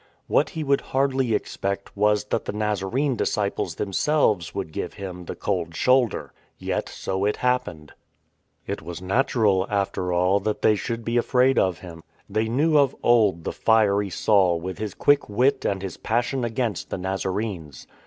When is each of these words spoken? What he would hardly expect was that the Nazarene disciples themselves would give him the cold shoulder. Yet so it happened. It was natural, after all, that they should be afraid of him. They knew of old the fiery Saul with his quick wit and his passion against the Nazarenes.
What 0.25 0.49
he 0.57 0.63
would 0.63 0.81
hardly 0.81 1.35
expect 1.35 1.95
was 1.95 2.23
that 2.23 2.45
the 2.45 2.51
Nazarene 2.51 3.15
disciples 3.15 3.75
themselves 3.75 4.51
would 4.55 4.71
give 4.73 4.95
him 4.95 5.25
the 5.25 5.35
cold 5.35 5.75
shoulder. 5.75 6.33
Yet 6.57 6.89
so 6.89 7.23
it 7.23 7.35
happened. 7.37 7.93
It 8.65 8.81
was 8.81 8.99
natural, 8.99 9.67
after 9.69 10.11
all, 10.11 10.39
that 10.39 10.63
they 10.63 10.73
should 10.73 11.05
be 11.05 11.17
afraid 11.17 11.59
of 11.59 11.77
him. 11.81 12.01
They 12.27 12.49
knew 12.49 12.79
of 12.79 12.95
old 13.03 13.43
the 13.43 13.53
fiery 13.53 14.09
Saul 14.09 14.59
with 14.59 14.79
his 14.79 14.95
quick 14.95 15.29
wit 15.29 15.65
and 15.65 15.83
his 15.83 15.97
passion 15.97 16.43
against 16.43 16.89
the 16.89 16.97
Nazarenes. 16.97 17.85